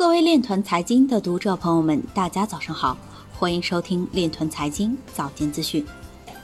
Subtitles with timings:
[0.00, 2.96] 各位链团财经的读者朋友们，大家早上好，
[3.38, 5.84] 欢迎收听链团财经早间资讯。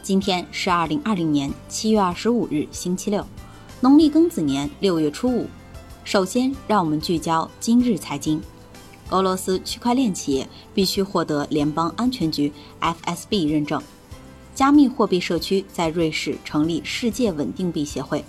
[0.03, 3.27] 今天是二零二零年七月二十五日，星期六，
[3.81, 5.47] 农历庚子年六月初五。
[6.05, 8.43] 首先，让我们聚焦今日财经。
[9.09, 12.53] 俄罗斯区块链企业必须获得联邦安全局
[12.83, 13.83] FSB 认证。
[14.55, 18.23] 加密货币社区在瑞士成立世界稳定币协会。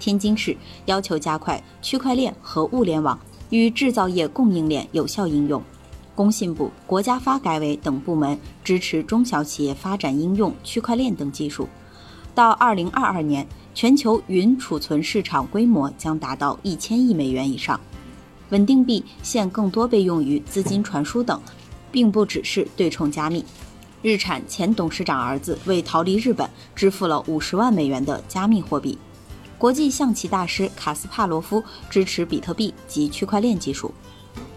[0.00, 0.56] 天津市
[0.86, 3.18] 要求加快区块链和物联网
[3.54, 5.62] 与制造业供应链有效应用。
[6.12, 11.68] 工信部、国家发改委等部门支持中小企业发展应用区块链等技术。
[12.34, 17.78] 到二零二二年，全球云储存市场规模将达到一千亿美元以上。
[18.50, 21.40] 稳定币现更多被用于资金传输等，
[21.92, 23.44] 并不只是对冲加密。
[24.02, 28.98] 日产前董事长儿子为逃离日本，支付了五十万美元的加密货币。
[29.58, 33.92] 国际象棋大师卡斯帕罗夫支持比特币及区块链技术。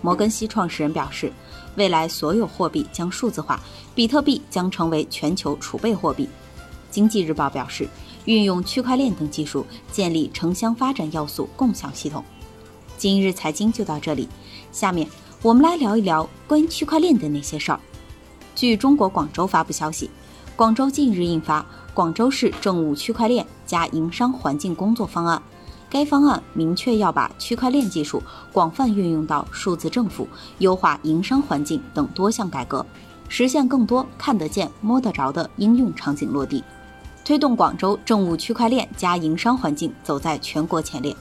[0.02, 1.32] 摩根西创始人表示，
[1.76, 3.60] 未来所有货币将数字化，
[3.96, 6.28] 比特币将成为全球储备货币。
[6.90, 7.88] 经济日报表示，
[8.26, 12.24] 运用区块链等技术建立城乡发展要素共享系统。
[12.98, 14.28] 今日财经就到这里，
[14.72, 15.08] 下面
[15.42, 17.80] 我们来聊一聊关于区块链的那些事儿。
[18.56, 20.10] 据中国广州发布消息，
[20.58, 21.62] 广州近日印发
[21.94, 25.38] 《广州市政务区块链加营商环境工作方案》，
[25.88, 32.84] 该方案明确要把区块链技术广泛运用到数字政府、优化营商环境等多项改革，
[33.30, 36.64] 实现更多看得见、摸得着的应用场景落地，
[37.24, 41.16] 推动广州政务区块链加营商环境走在全国前列。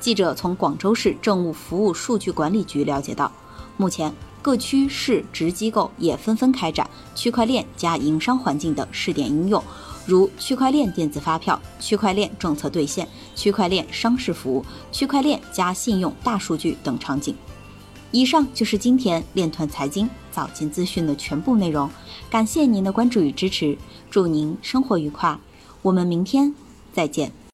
[0.00, 3.30] 记者从广州市政务服务数据管理局了解到，
[3.76, 9.62] 目前各区市直机构也纷纷开展区块链加营商环境的试点应用，
[10.06, 17.34] 如区块链电子发票、区块链政策兑现、区块链商事服务、区块链加信用大数据等场景。
[18.12, 21.88] 以上就是今天链团财经早间资讯的全部内容，
[22.28, 23.78] 感谢您的关注与支持，
[24.10, 25.38] 祝您生活愉快，
[25.82, 26.54] 我们明天
[26.92, 27.40] 再见。